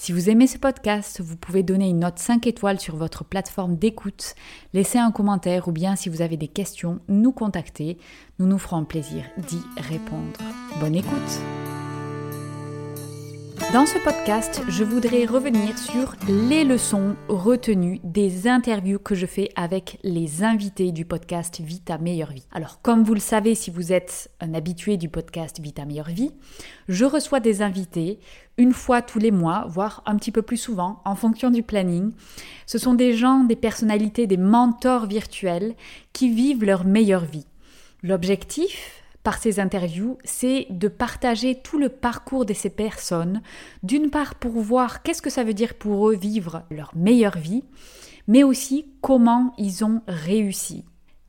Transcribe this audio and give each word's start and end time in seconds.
Si 0.00 0.12
vous 0.12 0.30
aimez 0.30 0.46
ce 0.46 0.58
podcast, 0.58 1.20
vous 1.20 1.36
pouvez 1.36 1.64
donner 1.64 1.88
une 1.88 1.98
note 1.98 2.20
5 2.20 2.46
étoiles 2.46 2.78
sur 2.78 2.94
votre 2.94 3.24
plateforme 3.24 3.76
d'écoute, 3.76 4.36
laisser 4.72 4.96
un 4.96 5.10
commentaire 5.10 5.66
ou 5.66 5.72
bien 5.72 5.96
si 5.96 6.08
vous 6.08 6.22
avez 6.22 6.36
des 6.36 6.46
questions, 6.46 7.00
nous 7.08 7.32
contacter. 7.32 7.98
Nous 8.38 8.46
nous 8.46 8.58
ferons 8.58 8.84
plaisir 8.84 9.24
d'y 9.38 9.60
répondre. 9.76 10.38
Bonne 10.78 10.94
écoute 10.94 11.40
dans 13.72 13.84
ce 13.84 13.98
podcast, 13.98 14.62
je 14.68 14.82
voudrais 14.82 15.26
revenir 15.26 15.76
sur 15.76 16.14
les 16.26 16.64
leçons 16.64 17.16
retenues 17.28 18.00
des 18.02 18.48
interviews 18.48 18.98
que 18.98 19.14
je 19.14 19.26
fais 19.26 19.50
avec 19.56 19.98
les 20.02 20.42
invités 20.42 20.90
du 20.90 21.04
podcast 21.04 21.60
Vita 21.60 21.98
meilleure 21.98 22.32
vie. 22.32 22.46
Alors, 22.50 22.80
comme 22.80 23.04
vous 23.04 23.12
le 23.12 23.20
savez, 23.20 23.54
si 23.54 23.70
vous 23.70 23.92
êtes 23.92 24.30
un 24.40 24.54
habitué 24.54 24.96
du 24.96 25.10
podcast 25.10 25.60
Vita 25.60 25.84
meilleure 25.84 26.08
vie, 26.08 26.30
je 26.88 27.04
reçois 27.04 27.40
des 27.40 27.60
invités 27.60 28.20
une 28.56 28.72
fois 28.72 29.02
tous 29.02 29.18
les 29.18 29.30
mois, 29.30 29.66
voire 29.68 30.02
un 30.06 30.16
petit 30.16 30.32
peu 30.32 30.40
plus 30.40 30.56
souvent, 30.56 31.02
en 31.04 31.14
fonction 31.14 31.50
du 31.50 31.62
planning. 31.62 32.12
Ce 32.64 32.78
sont 32.78 32.94
des 32.94 33.12
gens, 33.12 33.44
des 33.44 33.56
personnalités, 33.56 34.26
des 34.26 34.38
mentors 34.38 35.06
virtuels 35.06 35.74
qui 36.14 36.30
vivent 36.30 36.64
leur 36.64 36.86
meilleure 36.86 37.26
vie. 37.26 37.46
L'objectif, 38.02 39.02
par 39.22 39.38
ces 39.38 39.60
interviews, 39.60 40.18
c'est 40.24 40.66
de 40.70 40.88
partager 40.88 41.54
tout 41.56 41.78
le 41.78 41.88
parcours 41.88 42.46
de 42.46 42.54
ces 42.54 42.70
personnes, 42.70 43.42
d'une 43.82 44.10
part 44.10 44.36
pour 44.36 44.52
voir 44.52 45.02
qu'est-ce 45.02 45.22
que 45.22 45.30
ça 45.30 45.44
veut 45.44 45.54
dire 45.54 45.74
pour 45.74 46.08
eux 46.08 46.16
vivre 46.16 46.62
leur 46.70 46.96
meilleure 46.96 47.38
vie, 47.38 47.64
mais 48.26 48.42
aussi 48.42 48.86
comment 49.00 49.52
ils 49.58 49.84
ont 49.84 50.02
réussi. 50.06 50.84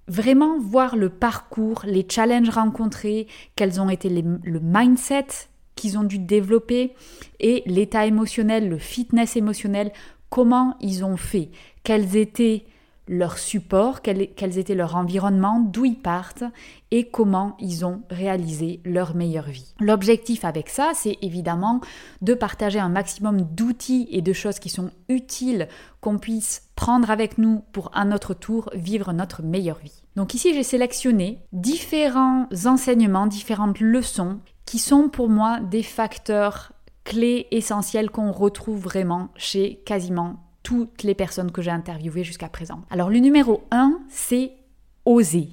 Vraiment 0.08 0.60
voir 0.60 0.96
le 0.96 1.10
parcours, 1.10 1.82
les 1.86 2.06
challenges 2.10 2.50
rencontrés, 2.50 3.28
quels 3.56 3.80
ont 3.80 3.90
été 3.90 4.10
le 4.10 4.60
mindset 4.60 5.28
qu'ils 5.76 5.98
ont 5.98 6.04
dû 6.04 6.20
développer 6.20 6.94
et 7.40 7.64
l'état 7.66 8.06
émotionnel, 8.06 8.70
le 8.70 8.78
fitness 8.78 9.38
émotionnel, 9.38 9.92
comment 10.30 10.76
ils 10.82 11.06
ont 11.06 11.18
fait, 11.18 11.52
quels 11.84 12.18
étaient 12.18 12.66
leur 13.10 13.40
support, 13.40 14.04
quel, 14.04 14.22
était 14.22 14.76
leur 14.76 14.96
environnement, 14.96 15.60
d'où 15.60 15.84
ils 15.84 16.00
partent 16.00 16.44
et 16.92 17.10
comment 17.10 17.58
ils 17.60 17.84
ont 17.84 18.04
réalisé 18.12 18.82
leur 18.86 19.16
meilleure 19.16 19.50
vie. 19.50 19.74
L'objectif 19.80 20.46
avec 20.46 20.70
ça, 20.70 20.92
c'est 20.94 21.18
évidemment 21.24 21.82
de 22.22 22.36
partager 22.36 22.80
un 22.80 22.88
maximum 22.88 23.42
d'outils 23.42 24.08
et 24.12 24.22
de 24.22 24.32
choses 24.32 24.60
qui 24.60 24.70
sont 24.70 24.92
utiles 25.10 25.68
qu'on 26.02 26.20
puisse 26.20 26.70
prendre 26.76 27.10
avec 27.10 27.40
nous 27.40 27.64
pour 27.72 27.90
à 27.98 28.06
notre 28.06 28.36
tour 28.36 28.70
vivre 28.76 29.12
notre 29.12 29.42
meilleure 29.42 29.80
vie. 29.80 30.04
Donc 30.16 30.36
ici, 30.36 30.54
j'ai 30.54 30.64
sélectionné 30.64 31.40
différents 31.52 32.48
enseignements, 32.66 33.26
différentes 33.26 33.80
leçons 33.80 34.38
qui 34.66 34.78
sont 34.78 35.10
pour 35.10 35.30
moi 35.30 35.60
des 35.62 35.84
facteurs 35.84 36.74
clés 37.06 37.48
essentiels 37.50 38.12
qu'on 38.12 38.32
retrouve 38.32 38.80
vraiment 38.80 39.30
chez 39.36 39.82
quasiment 39.84 40.49
les 41.04 41.16
personnes 41.16 41.52
que 41.52 41.62
j'ai 41.62 41.72
interviewées 41.72 42.24
jusqu'à 42.24 42.50
présent. 42.50 42.82
Alors 42.90 43.10
le 43.10 43.20
numéro 43.20 43.64
1, 43.72 44.00
c'est 44.10 44.54
oser. 45.06 45.50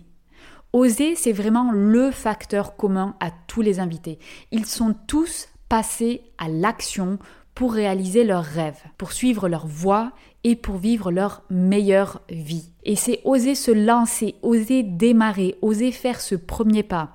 Oser, 0.73 1.15
c'est 1.15 1.33
vraiment 1.33 1.71
le 1.73 2.11
facteur 2.11 2.77
commun 2.77 3.17
à 3.21 3.31
tous 3.31 3.63
les 3.63 3.81
invités. 3.81 4.19
Ils 4.51 4.67
sont 4.67 4.95
tous 5.07 5.49
passés 5.69 6.23
à 6.39 6.49
l'action 6.49 7.19
pour 7.57 7.73
réaliser 7.73 8.23
leurs 8.23 8.45
rêves, 8.45 8.83
pour 8.99 9.13
suivre 9.13 9.49
leur 9.49 9.67
voie 9.67 10.13
et 10.45 10.57
pour 10.57 10.77
vivre 10.77 11.11
leur 11.11 11.43
meilleure 11.49 12.21
vie. 12.29 12.71
Et 12.85 12.97
c'est 12.97 13.21
oser 13.25 13.55
se 13.55 13.71
lancer, 13.71 14.37
oser 14.43 14.83
démarrer, 14.85 15.57
oser 15.63 15.91
faire 15.91 16.21
ce 16.21 16.35
premier 16.35 16.83
pas. 16.83 17.15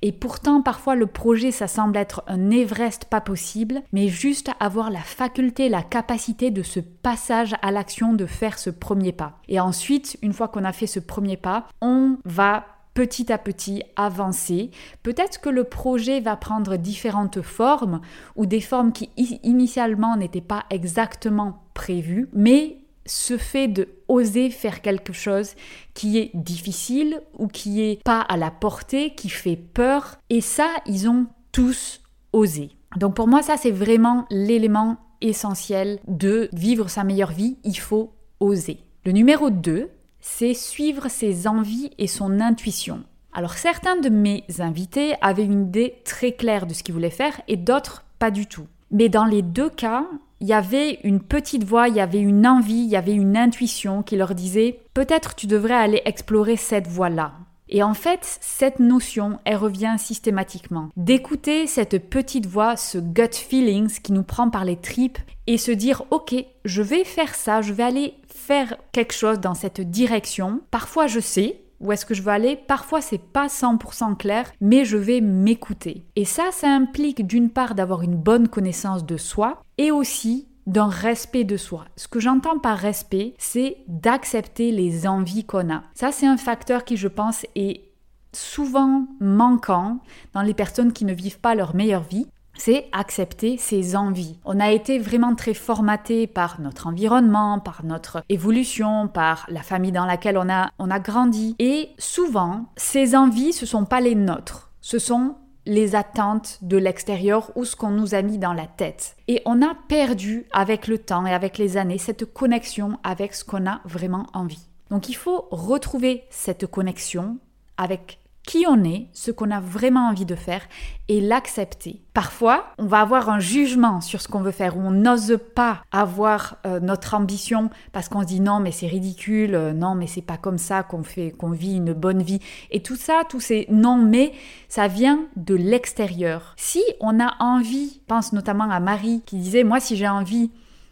Et 0.00 0.12
pourtant, 0.12 0.62
parfois, 0.62 0.94
le 0.94 1.06
projet, 1.06 1.50
ça 1.50 1.66
semble 1.66 1.96
être 1.96 2.22
un 2.28 2.50
Everest 2.50 3.06
pas 3.06 3.20
possible, 3.20 3.82
mais 3.92 4.06
juste 4.06 4.50
avoir 4.60 4.90
la 4.90 5.00
faculté, 5.00 5.68
la 5.68 5.82
capacité 5.82 6.52
de 6.52 6.62
ce 6.62 6.78
passage 6.80 7.56
à 7.60 7.72
l'action, 7.72 8.14
de 8.14 8.26
faire 8.26 8.60
ce 8.60 8.70
premier 8.70 9.12
pas. 9.12 9.40
Et 9.48 9.58
ensuite, 9.58 10.16
une 10.22 10.32
fois 10.32 10.46
qu'on 10.46 10.64
a 10.64 10.72
fait 10.72 10.86
ce 10.86 11.00
premier 11.00 11.36
pas, 11.36 11.66
on 11.82 12.16
va 12.24 12.64
petit 12.94 13.32
à 13.32 13.38
petit 13.38 13.82
avancer. 13.96 14.70
Peut-être 15.02 15.40
que 15.40 15.48
le 15.48 15.64
projet 15.64 16.20
va 16.20 16.36
prendre 16.36 16.76
différentes 16.76 17.42
formes 17.42 18.00
ou 18.36 18.46
des 18.46 18.60
formes 18.60 18.92
qui 18.92 19.10
initialement 19.16 20.16
n'étaient 20.16 20.40
pas 20.40 20.64
exactement 20.70 21.62
prévues, 21.74 22.28
mais 22.32 22.78
ce 23.06 23.36
fait 23.36 23.68
de 23.68 23.88
oser 24.08 24.50
faire 24.50 24.82
quelque 24.82 25.12
chose 25.12 25.54
qui 25.94 26.18
est 26.18 26.30
difficile 26.34 27.20
ou 27.38 27.48
qui 27.48 27.82
est 27.82 28.02
pas 28.04 28.20
à 28.20 28.36
la 28.36 28.50
portée, 28.50 29.14
qui 29.14 29.28
fait 29.28 29.56
peur, 29.56 30.18
et 30.28 30.40
ça, 30.40 30.68
ils 30.86 31.08
ont 31.08 31.26
tous 31.52 32.02
osé. 32.32 32.70
Donc 32.96 33.14
pour 33.14 33.28
moi, 33.28 33.42
ça, 33.42 33.56
c'est 33.56 33.70
vraiment 33.70 34.26
l'élément 34.30 34.98
essentiel 35.20 35.98
de 36.08 36.48
vivre 36.52 36.88
sa 36.88 37.04
meilleure 37.04 37.32
vie, 37.32 37.58
il 37.64 37.78
faut 37.78 38.12
oser. 38.40 38.78
Le 39.04 39.12
numéro 39.12 39.50
2, 39.50 39.90
c'est 40.20 40.54
suivre 40.54 41.08
ses 41.08 41.46
envies 41.46 41.90
et 41.98 42.06
son 42.06 42.40
intuition. 42.40 43.02
Alors 43.32 43.54
certains 43.54 43.96
de 43.96 44.08
mes 44.08 44.44
invités 44.58 45.14
avaient 45.20 45.44
une 45.44 45.68
idée 45.68 45.94
très 46.04 46.32
claire 46.32 46.66
de 46.66 46.74
ce 46.74 46.82
qu'ils 46.82 46.94
voulaient 46.94 47.10
faire 47.10 47.40
et 47.48 47.56
d'autres 47.56 48.04
pas 48.18 48.30
du 48.30 48.46
tout. 48.46 48.66
Mais 48.90 49.08
dans 49.08 49.24
les 49.24 49.42
deux 49.42 49.70
cas, 49.70 50.04
il 50.40 50.48
y 50.48 50.52
avait 50.52 50.98
une 51.04 51.20
petite 51.20 51.64
voix, 51.64 51.88
il 51.88 51.94
y 51.94 52.00
avait 52.00 52.20
une 52.20 52.46
envie, 52.46 52.82
il 52.82 52.88
y 52.88 52.96
avait 52.96 53.14
une 53.14 53.36
intuition 53.36 54.02
qui 54.02 54.16
leur 54.16 54.34
disait 54.34 54.80
peut-être 54.94 55.34
tu 55.34 55.46
devrais 55.46 55.74
aller 55.74 56.02
explorer 56.04 56.56
cette 56.56 56.88
voie-là. 56.88 57.32
Et 57.70 57.82
en 57.82 57.94
fait, 57.94 58.38
cette 58.40 58.80
notion, 58.80 59.38
elle 59.44 59.56
revient 59.56 59.94
systématiquement. 59.96 60.88
D'écouter 60.96 61.66
cette 61.66 62.10
petite 62.10 62.46
voix, 62.46 62.76
ce 62.76 62.98
gut 62.98 63.34
feelings 63.34 64.00
qui 64.00 64.12
nous 64.12 64.24
prend 64.24 64.50
par 64.50 64.64
les 64.64 64.76
tripes 64.76 65.18
et 65.46 65.56
se 65.56 65.70
dire 65.70 66.02
ok, 66.10 66.34
je 66.64 66.82
vais 66.82 67.04
faire 67.04 67.34
ça, 67.34 67.62
je 67.62 67.72
vais 67.72 67.84
aller 67.84 68.14
faire 68.26 68.76
quelque 68.92 69.14
chose 69.14 69.38
dans 69.38 69.54
cette 69.54 69.80
direction. 69.80 70.60
Parfois 70.70 71.06
je 71.06 71.20
sais, 71.20 71.62
où 71.80 71.92
est-ce 71.92 72.04
que 72.04 72.14
je 72.14 72.22
veux 72.22 72.32
aller 72.32 72.56
Parfois 72.56 73.00
c'est 73.00 73.18
pas 73.18 73.46
100% 73.46 74.16
clair, 74.16 74.50
mais 74.60 74.84
je 74.84 74.96
vais 74.96 75.20
m'écouter. 75.20 76.04
Et 76.16 76.24
ça, 76.24 76.50
ça 76.50 76.68
implique 76.68 77.26
d'une 77.26 77.50
part 77.50 77.74
d'avoir 77.74 78.02
une 78.02 78.16
bonne 78.16 78.48
connaissance 78.48 79.06
de 79.06 79.16
soi 79.16 79.62
et 79.78 79.90
aussi 79.92 80.48
d'un 80.70 80.88
respect 80.88 81.44
de 81.44 81.56
soi. 81.56 81.84
Ce 81.96 82.06
que 82.06 82.20
j'entends 82.20 82.58
par 82.58 82.78
respect, 82.78 83.34
c'est 83.38 83.78
d'accepter 83.88 84.70
les 84.70 85.06
envies 85.06 85.44
qu'on 85.44 85.72
a. 85.72 85.82
Ça, 85.94 86.12
c'est 86.12 86.26
un 86.26 86.36
facteur 86.36 86.84
qui, 86.84 86.96
je 86.96 87.08
pense, 87.08 87.44
est 87.56 87.90
souvent 88.32 89.06
manquant 89.20 89.98
dans 90.32 90.42
les 90.42 90.54
personnes 90.54 90.92
qui 90.92 91.04
ne 91.04 91.12
vivent 91.12 91.40
pas 91.40 91.56
leur 91.56 91.74
meilleure 91.74 92.04
vie, 92.04 92.28
c'est 92.54 92.86
accepter 92.92 93.56
ses 93.56 93.96
envies. 93.96 94.38
On 94.44 94.60
a 94.60 94.70
été 94.70 94.98
vraiment 94.98 95.34
très 95.34 95.54
formaté 95.54 96.26
par 96.26 96.60
notre 96.60 96.86
environnement, 96.86 97.58
par 97.58 97.84
notre 97.84 98.22
évolution, 98.28 99.08
par 99.08 99.46
la 99.48 99.62
famille 99.62 99.92
dans 99.92 100.04
laquelle 100.04 100.38
on 100.38 100.48
a, 100.48 100.70
on 100.78 100.90
a 100.90 101.00
grandi. 101.00 101.56
Et 101.58 101.90
souvent, 101.98 102.66
ces 102.76 103.16
envies, 103.16 103.52
ce 103.52 103.66
sont 103.66 103.86
pas 103.86 104.00
les 104.00 104.14
nôtres. 104.14 104.70
Ce 104.82 104.98
sont 104.98 105.36
les 105.66 105.94
attentes 105.94 106.58
de 106.62 106.76
l'extérieur 106.76 107.50
ou 107.56 107.64
ce 107.64 107.76
qu'on 107.76 107.90
nous 107.90 108.14
a 108.14 108.22
mis 108.22 108.38
dans 108.38 108.52
la 108.52 108.66
tête. 108.66 109.16
Et 109.28 109.42
on 109.44 109.62
a 109.62 109.74
perdu 109.88 110.46
avec 110.52 110.86
le 110.86 110.98
temps 110.98 111.26
et 111.26 111.34
avec 111.34 111.58
les 111.58 111.76
années 111.76 111.98
cette 111.98 112.24
connexion 112.24 112.98
avec 113.02 113.34
ce 113.34 113.44
qu'on 113.44 113.66
a 113.66 113.80
vraiment 113.84 114.26
envie. 114.32 114.66
Donc 114.90 115.08
il 115.08 115.14
faut 115.14 115.48
retrouver 115.50 116.24
cette 116.30 116.66
connexion 116.66 117.38
avec 117.76 118.18
qui 118.46 118.64
on 118.66 118.82
est, 118.84 119.06
ce 119.12 119.30
qu'on 119.30 119.50
a 119.50 119.60
vraiment 119.60 120.08
envie 120.08 120.24
de 120.24 120.34
faire 120.34 120.62
et 121.08 121.20
l'accepter. 121.20 122.02
Parfois, 122.14 122.66
on 122.78 122.86
va 122.86 123.00
avoir 123.00 123.28
un 123.28 123.38
jugement 123.38 124.00
sur 124.00 124.20
ce 124.20 124.28
qu'on 124.28 124.40
veut 124.40 124.50
faire 124.50 124.76
ou 124.76 124.80
on 124.80 124.90
n'ose 124.90 125.38
pas 125.54 125.82
avoir 125.92 126.56
euh, 126.66 126.80
notre 126.80 127.14
ambition 127.14 127.70
parce 127.92 128.08
qu'on 128.08 128.22
se 128.22 128.26
dit 128.26 128.40
non 128.40 128.60
mais 128.60 128.72
c'est 128.72 128.86
ridicule, 128.86 129.54
euh, 129.54 129.72
non 129.72 129.94
mais 129.94 130.06
c'est 130.06 130.22
pas 130.22 130.36
comme 130.36 130.58
ça 130.58 130.82
qu'on 130.82 131.02
fait 131.02 131.32
qu'on 131.32 131.50
vit 131.50 131.76
une 131.76 131.92
bonne 131.92 132.22
vie 132.22 132.40
et 132.70 132.82
tout 132.82 132.96
ça, 132.96 133.22
tous 133.28 133.40
ces 133.40 133.66
non 133.70 133.96
mais 133.96 134.32
ça 134.68 134.88
vient 134.88 135.26
de 135.36 135.54
l'extérieur. 135.54 136.54
Si 136.56 136.82
on 137.00 137.20
a 137.20 137.34
envie, 137.40 138.00
pense 138.06 138.32
notamment 138.32 138.70
à 138.70 138.80
Marie 138.80 139.22
qui 139.26 139.36
disait 139.36 139.64
moi 139.64 139.80
si 139.80 139.96
j'ai 139.96 140.08
envie 140.08 140.50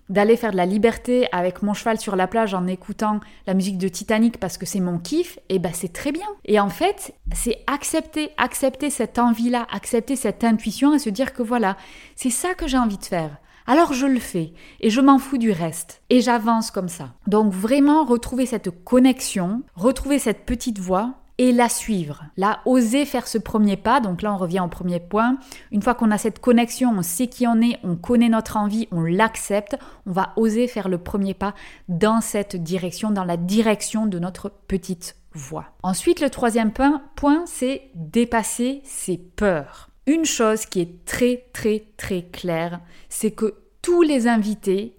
d'aller 0.08 0.36
faire 0.36 0.52
de 0.52 0.56
la 0.56 0.66
liberté 0.66 1.28
avec 1.32 1.62
mon 1.62 1.74
cheval 1.74 1.98
sur 1.98 2.16
la 2.16 2.26
plage 2.26 2.54
en 2.54 2.66
écoutant 2.66 3.20
la 3.46 3.54
musique 3.54 3.78
de 3.78 3.88
Titanic 3.88 4.38
parce 4.38 4.58
que 4.58 4.66
c'est 4.66 4.80
mon 4.80 4.98
kiff, 4.98 5.38
et 5.48 5.56
eh 5.56 5.58
ben 5.58 5.72
c'est 5.74 5.92
très 5.92 6.12
bien. 6.12 6.26
Et 6.44 6.60
en 6.60 6.70
fait, 6.70 7.14
c'est 7.32 7.62
accepter, 7.66 8.30
accepter 8.36 8.90
cette 8.90 9.18
envie-là, 9.18 9.66
accepter 9.70 10.16
cette 10.16 10.44
intuition 10.44 10.94
et 10.94 10.98
se 10.98 11.10
dire 11.10 11.32
que 11.32 11.42
voilà, 11.42 11.76
c'est 12.16 12.30
ça 12.30 12.54
que 12.54 12.66
j'ai 12.66 12.78
envie 12.78 12.98
de 12.98 13.04
faire. 13.04 13.38
Alors 13.66 13.92
je 13.92 14.06
le 14.06 14.18
fais 14.18 14.54
et 14.80 14.88
je 14.88 15.02
m'en 15.02 15.18
fous 15.18 15.36
du 15.36 15.52
reste 15.52 16.00
et 16.08 16.22
j'avance 16.22 16.70
comme 16.70 16.88
ça. 16.88 17.10
Donc 17.26 17.52
vraiment 17.52 18.04
retrouver 18.04 18.46
cette 18.46 18.70
connexion, 18.82 19.62
retrouver 19.74 20.18
cette 20.18 20.46
petite 20.46 20.78
voix 20.78 21.16
et 21.38 21.52
la 21.52 21.68
suivre. 21.68 22.24
Là, 22.36 22.60
oser 22.66 23.04
faire 23.04 23.28
ce 23.28 23.38
premier 23.38 23.76
pas, 23.76 24.00
donc 24.00 24.22
là 24.22 24.34
on 24.34 24.36
revient 24.36 24.60
au 24.60 24.68
premier 24.68 25.00
point. 25.00 25.38
Une 25.70 25.82
fois 25.82 25.94
qu'on 25.94 26.10
a 26.10 26.18
cette 26.18 26.40
connexion, 26.40 26.92
on 26.96 27.02
sait 27.02 27.28
qui 27.28 27.46
on 27.46 27.60
est, 27.60 27.78
on 27.84 27.96
connaît 27.96 28.28
notre 28.28 28.56
envie, 28.56 28.88
on 28.90 29.00
l'accepte, 29.02 29.76
on 30.06 30.12
va 30.12 30.32
oser 30.36 30.66
faire 30.66 30.88
le 30.88 30.98
premier 30.98 31.34
pas 31.34 31.54
dans 31.88 32.20
cette 32.20 32.56
direction, 32.56 33.10
dans 33.10 33.24
la 33.24 33.36
direction 33.36 34.06
de 34.06 34.18
notre 34.18 34.50
petite 34.50 35.16
voie. 35.32 35.66
Ensuite, 35.82 36.20
le 36.20 36.30
troisième 36.30 36.72
point, 36.72 37.02
point 37.14 37.44
c'est 37.46 37.90
dépasser 37.94 38.80
ses 38.84 39.16
peurs. 39.16 39.90
Une 40.06 40.24
chose 40.24 40.66
qui 40.66 40.80
est 40.80 41.04
très 41.04 41.44
très 41.52 41.84
très 41.96 42.22
claire, 42.22 42.80
c'est 43.08 43.30
que 43.30 43.54
tous 43.82 44.02
les 44.02 44.26
invités 44.26 44.96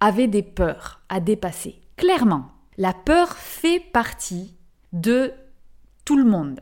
avaient 0.00 0.28
des 0.28 0.42
peurs 0.42 1.02
à 1.08 1.20
dépasser. 1.20 1.80
Clairement, 1.96 2.46
la 2.78 2.92
peur 2.92 3.36
fait 3.36 3.80
partie 3.80 4.54
de 4.92 5.32
tout 6.06 6.16
le 6.16 6.24
monde. 6.24 6.60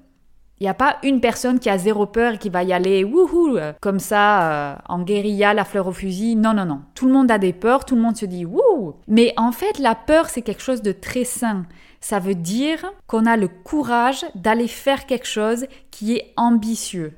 Il 0.59 0.65
n'y 0.65 0.71
a 0.71 0.75
pas 0.75 0.99
une 1.03 1.21
personne 1.21 1.59
qui 1.59 1.69
a 1.69 1.79
zéro 1.79 2.07
peur 2.07 2.35
et 2.35 2.39
qui 2.39 2.49
va 2.49 2.63
y 2.63 2.73
aller 2.73 3.05
wouhou 3.05 3.59
comme 3.81 3.99
ça 3.99 4.73
euh, 4.73 4.77
en 4.89 5.03
guérilla, 5.03 5.53
la 5.53 5.65
fleur 5.65 5.89
au 5.89 5.93
fusil. 5.93 6.37
Non, 6.37 6.55
non, 6.55 6.65
non. 6.65 6.81
Tout 6.95 7.07
le 7.07 7.13
monde 7.13 7.31
a 7.31 7.39
des 7.39 7.53
peurs, 7.53 7.85
tout 7.85 7.97
le 7.97 8.01
monde 8.01 8.17
se 8.17 8.25
dit 8.25 8.47
wouh. 8.47 8.95
Mais 9.07 9.35
en 9.37 9.53
fait, 9.53 9.79
la 9.79 9.95
peur, 9.95 10.29
c'est 10.29 10.43
quelque 10.43 10.63
chose 10.63 10.81
de 10.81 10.93
très 10.93 11.25
sain. 11.25 11.67
Ça 12.01 12.19
veut 12.19 12.35
dire 12.35 12.93
qu'on 13.07 13.27
a 13.27 13.37
le 13.37 13.49
courage 13.49 14.25
d'aller 14.35 14.69
faire 14.69 15.07
quelque 15.07 15.27
chose 15.27 15.67
qui 15.91 16.17
est 16.17 16.33
ambitieux. 16.37 17.13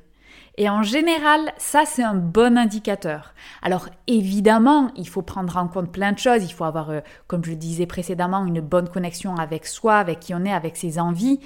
Et 0.59 0.69
en 0.69 0.81
général, 0.81 1.53
ça, 1.57 1.83
c'est 1.85 2.03
un 2.03 2.15
bon 2.15 2.57
indicateur. 2.57 3.35
Alors, 3.61 3.89
évidemment, 4.07 4.91
il 4.95 5.07
faut 5.07 5.21
prendre 5.21 5.55
en 5.55 5.67
compte 5.67 5.91
plein 5.91 6.13
de 6.13 6.17
choses. 6.17 6.43
Il 6.43 6.51
faut 6.51 6.63
avoir, 6.63 6.89
euh, 6.89 7.01
comme 7.27 7.45
je 7.45 7.51
le 7.51 7.55
disais 7.55 7.85
précédemment, 7.85 8.43
une 8.43 8.61
bonne 8.61 8.89
connexion 8.89 9.35
avec 9.35 9.67
soi, 9.67 9.97
avec 9.97 10.19
qui 10.19 10.33
on 10.33 10.43
est, 10.45 10.51
avec 10.51 10.75
ses 10.75 10.97
envies. 10.97 11.39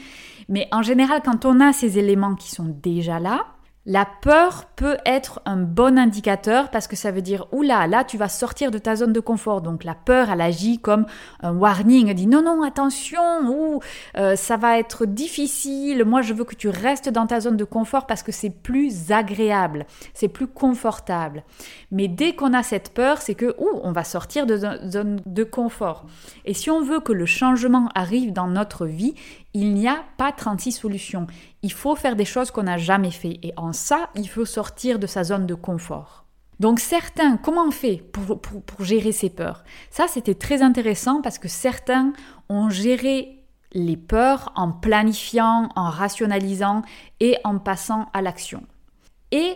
Mais 0.47 0.69
en 0.71 0.81
général, 0.81 1.21
quand 1.25 1.43
on 1.43 1.59
a 1.59 1.73
ces 1.73 1.99
éléments 1.99 2.35
qui 2.35 2.51
sont 2.51 2.73
déjà 2.81 3.19
là, 3.19 3.47
la 3.85 4.05
peur 4.05 4.65
peut 4.75 4.97
être 5.05 5.41
un 5.45 5.57
bon 5.57 5.97
indicateur 5.97 6.69
parce 6.69 6.87
que 6.87 6.95
ça 6.95 7.11
veut 7.11 7.23
dire 7.23 7.47
oula, 7.51 7.87
là 7.87 8.03
tu 8.03 8.15
vas 8.15 8.29
sortir 8.29 8.69
de 8.69 8.77
ta 8.77 8.95
zone 8.95 9.11
de 9.11 9.19
confort. 9.19 9.61
Donc 9.61 9.83
la 9.83 9.95
peur, 9.95 10.29
elle 10.29 10.41
agit 10.41 10.77
comme 10.77 11.07
un 11.41 11.53
warning, 11.53 12.07
elle 12.09 12.15
dit 12.15 12.27
non 12.27 12.43
non 12.43 12.61
attention, 12.61 13.19
ou 13.49 13.79
euh, 14.17 14.35
ça 14.35 14.57
va 14.57 14.77
être 14.77 15.05
difficile. 15.05 16.05
Moi 16.05 16.21
je 16.21 16.33
veux 16.33 16.43
que 16.43 16.55
tu 16.55 16.69
restes 16.69 17.09
dans 17.09 17.25
ta 17.25 17.39
zone 17.39 17.57
de 17.57 17.63
confort 17.63 18.05
parce 18.05 18.21
que 18.21 18.31
c'est 18.31 18.51
plus 18.51 19.11
agréable, 19.11 19.87
c'est 20.13 20.27
plus 20.27 20.47
confortable. 20.47 21.43
Mais 21.91 22.07
dès 22.07 22.35
qu'on 22.35 22.53
a 22.53 22.61
cette 22.61 22.93
peur, 22.93 23.19
c'est 23.19 23.35
que 23.35 23.55
ouh, 23.57 23.79
on 23.83 23.91
va 23.91 24.03
sortir 24.03 24.45
de 24.45 24.57
zone 24.57 25.21
de 25.25 25.43
confort. 25.43 26.05
Et 26.45 26.53
si 26.53 26.69
on 26.69 26.83
veut 26.83 26.99
que 26.99 27.13
le 27.13 27.25
changement 27.25 27.89
arrive 27.95 28.31
dans 28.31 28.47
notre 28.47 28.85
vie, 28.85 29.15
il 29.53 29.73
n'y 29.73 29.87
a 29.87 30.03
pas 30.17 30.31
36 30.31 30.71
solutions. 30.71 31.27
Il 31.61 31.71
faut 31.71 31.95
faire 31.95 32.15
des 32.15 32.25
choses 32.25 32.51
qu'on 32.51 32.63
n'a 32.63 32.77
jamais 32.77 33.11
fait. 33.11 33.39
Et 33.43 33.53
en 33.57 33.73
ça, 33.73 34.09
il 34.15 34.27
faut 34.27 34.45
sortir 34.45 34.99
de 34.99 35.07
sa 35.07 35.23
zone 35.23 35.45
de 35.45 35.55
confort. 35.55 36.25
Donc 36.59 36.79
certains, 36.79 37.37
comment 37.37 37.65
on 37.65 37.71
fait 37.71 38.03
pour, 38.13 38.39
pour 38.39 38.85
gérer 38.85 39.11
ces 39.11 39.29
peurs? 39.29 39.63
Ça, 39.89 40.05
c'était 40.07 40.35
très 40.35 40.61
intéressant 40.61 41.21
parce 41.21 41.39
que 41.39 41.47
certains 41.47 42.13
ont 42.49 42.69
géré 42.69 43.43
les 43.73 43.97
peurs 43.97 44.51
en 44.55 44.71
planifiant, 44.71 45.69
en 45.75 45.89
rationalisant 45.89 46.83
et 47.19 47.37
en 47.43 47.57
passant 47.57 48.07
à 48.13 48.21
l'action. 48.21 48.63
Et 49.31 49.55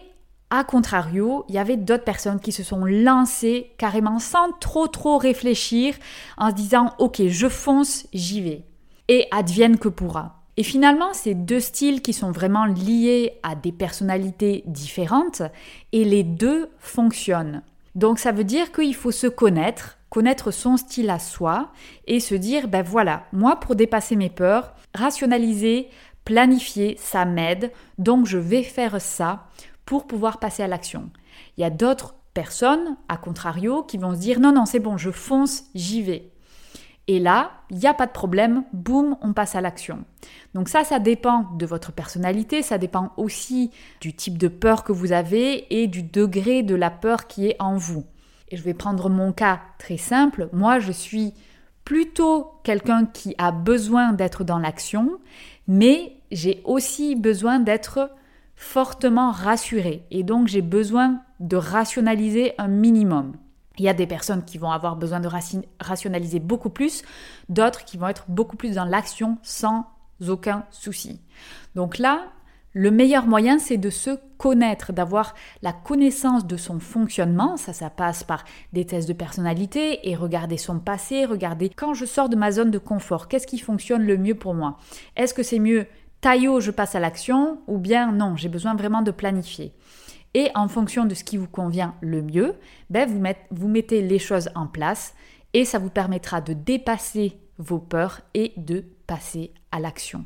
a 0.49 0.63
contrario, 0.63 1.45
il 1.49 1.55
y 1.55 1.57
avait 1.57 1.77
d'autres 1.77 2.03
personnes 2.03 2.39
qui 2.39 2.51
se 2.51 2.63
sont 2.63 2.85
lancées 2.85 3.73
carrément 3.77 4.19
sans 4.19 4.51
trop 4.53 4.87
trop 4.87 5.17
réfléchir 5.17 5.95
en 6.37 6.49
se 6.49 6.55
disant 6.55 6.93
ok 6.97 7.23
je 7.27 7.49
fonce, 7.49 8.07
j'y 8.13 8.41
vais 8.41 8.63
et 9.07 9.27
advienne 9.31 9.77
que 9.77 9.89
pourra. 9.89 10.41
Et 10.57 10.63
finalement, 10.63 11.13
c'est 11.13 11.33
deux 11.33 11.59
styles 11.59 12.01
qui 12.01 12.13
sont 12.13 12.31
vraiment 12.31 12.65
liés 12.65 13.39
à 13.43 13.55
des 13.55 13.71
personnalités 13.71 14.63
différentes 14.67 15.41
et 15.91 16.05
les 16.05 16.23
deux 16.23 16.69
fonctionnent. 16.79 17.61
Donc 17.93 18.19
ça 18.19 18.31
veut 18.31 18.43
dire 18.43 18.71
qu'il 18.71 18.95
faut 18.95 19.11
se 19.11 19.27
connaître, 19.27 19.97
connaître 20.09 20.51
son 20.51 20.77
style 20.77 21.09
à 21.09 21.19
soi 21.19 21.71
et 22.07 22.19
se 22.19 22.35
dire, 22.35 22.67
ben 22.67 22.83
voilà, 22.83 23.25
moi 23.33 23.57
pour 23.57 23.75
dépasser 23.75 24.15
mes 24.15 24.29
peurs, 24.29 24.73
rationaliser, 24.93 25.89
planifier, 26.23 26.95
ça 26.99 27.25
m'aide, 27.25 27.71
donc 27.97 28.25
je 28.25 28.37
vais 28.37 28.63
faire 28.63 29.01
ça 29.01 29.47
pour 29.85 30.07
pouvoir 30.07 30.39
passer 30.39 30.63
à 30.63 30.67
l'action. 30.67 31.09
Il 31.57 31.61
y 31.61 31.65
a 31.65 31.69
d'autres 31.69 32.15
personnes, 32.33 32.97
à 33.07 33.17
contrario, 33.17 33.83
qui 33.83 33.97
vont 33.97 34.13
se 34.13 34.19
dire, 34.19 34.39
non, 34.39 34.51
non, 34.51 34.65
c'est 34.65 34.79
bon, 34.79 34.97
je 34.97 35.11
fonce, 35.11 35.65
j'y 35.75 36.01
vais. 36.01 36.31
Et 37.07 37.19
là, 37.19 37.51
il 37.69 37.77
n'y 37.77 37.87
a 37.87 37.93
pas 37.93 38.07
de 38.07 38.11
problème, 38.11 38.63
boum, 38.73 39.15
on 39.21 39.33
passe 39.33 39.55
à 39.55 39.61
l'action. 39.61 40.05
Donc 40.55 40.69
ça, 40.69 40.83
ça 40.83 40.97
dépend 40.99 41.51
de 41.57 41.65
votre 41.65 41.91
personnalité, 41.91 42.63
ça 42.63 42.79
dépend 42.79 43.11
aussi 43.17 43.71
du 44.01 44.15
type 44.15 44.37
de 44.37 44.47
peur 44.47 44.83
que 44.83 44.91
vous 44.91 45.11
avez 45.11 45.81
et 45.81 45.87
du 45.87 46.01
degré 46.01 46.63
de 46.63 46.73
la 46.73 46.89
peur 46.89 47.27
qui 47.27 47.47
est 47.47 47.55
en 47.59 47.77
vous. 47.77 48.05
Et 48.49 48.57
je 48.57 48.63
vais 48.63 48.73
prendre 48.73 49.09
mon 49.09 49.33
cas 49.33 49.61
très 49.77 49.97
simple. 49.97 50.49
Moi, 50.51 50.79
je 50.79 50.91
suis 50.91 51.33
plutôt 51.83 52.51
quelqu'un 52.63 53.05
qui 53.05 53.35
a 53.37 53.51
besoin 53.51 54.13
d'être 54.13 54.43
dans 54.43 54.57
l'action, 54.57 55.19
mais 55.67 56.17
j'ai 56.31 56.61
aussi 56.65 57.15
besoin 57.15 57.59
d'être 57.59 58.09
fortement 58.55 59.31
rassuré. 59.31 60.03
Et 60.09 60.23
donc, 60.23 60.47
j'ai 60.47 60.61
besoin 60.61 61.21
de 61.39 61.57
rationaliser 61.57 62.53
un 62.57 62.67
minimum. 62.67 63.33
Il 63.77 63.85
y 63.85 63.89
a 63.89 63.93
des 63.93 64.07
personnes 64.07 64.43
qui 64.45 64.57
vont 64.57 64.71
avoir 64.71 64.95
besoin 64.95 65.19
de 65.19 65.29
rationaliser 65.79 66.39
beaucoup 66.39 66.69
plus, 66.69 67.03
d'autres 67.49 67.85
qui 67.85 67.97
vont 67.97 68.07
être 68.07 68.25
beaucoup 68.27 68.57
plus 68.57 68.75
dans 68.75 68.85
l'action 68.85 69.37
sans 69.43 69.85
aucun 70.27 70.65
souci. 70.71 71.21
Donc 71.75 71.97
là, 71.97 72.23
le 72.77 72.91
meilleur 72.91 73.25
moyen, 73.25 73.57
c'est 73.57 73.77
de 73.77 73.89
se 73.89 74.19
connaître, 74.37 74.91
d'avoir 74.91 75.33
la 75.61 75.71
connaissance 75.71 76.45
de 76.45 76.57
son 76.57 76.79
fonctionnement. 76.81 77.55
Ça, 77.55 77.71
ça 77.71 77.89
passe 77.89 78.25
par 78.25 78.43
des 78.73 78.85
tests 78.85 79.07
de 79.07 79.13
personnalité 79.13 80.09
et 80.09 80.15
regarder 80.15 80.57
son 80.57 80.79
passé, 80.79 81.23
regarder 81.23 81.69
quand 81.69 81.93
je 81.93 82.03
sors 82.03 82.27
de 82.27 82.35
ma 82.35 82.51
zone 82.51 82.71
de 82.71 82.77
confort, 82.77 83.29
qu'est-ce 83.29 83.47
qui 83.47 83.59
fonctionne 83.59 84.03
le 84.03 84.17
mieux 84.17 84.35
pour 84.35 84.53
moi? 84.53 84.77
Est-ce 85.15 85.33
que 85.33 85.41
c'est 85.43 85.59
mieux 85.59 85.87
taillot, 86.19 86.59
je 86.59 86.71
passe 86.71 86.95
à 86.95 86.99
l'action 86.99 87.59
ou 87.67 87.77
bien 87.77 88.11
non, 88.11 88.35
j'ai 88.35 88.49
besoin 88.49 88.75
vraiment 88.75 89.01
de 89.01 89.11
planifier 89.11 89.73
et 90.35 90.51
en 90.53 90.67
fonction 90.67 91.05
de 91.05 91.15
ce 91.15 91.23
qui 91.23 91.37
vous 91.37 91.47
convient 91.47 91.95
le 92.01 92.21
mieux, 92.21 92.55
ben 92.91 93.09
vous, 93.09 93.23
vous 93.51 93.67
mettez 93.67 94.01
les 94.01 94.19
choses 94.19 94.49
en 94.53 94.67
place 94.67 95.15
et 95.53 95.63
ça 95.63 95.79
vous 95.79 95.89
permettra 95.89 96.41
de 96.41 96.53
dépasser 96.53 97.39
vos 97.57 97.79
peurs 97.79 98.19
et 98.33 98.51
de 98.57 98.83
passer 99.07 99.53
à 99.71 99.79
l'action. 99.79 100.25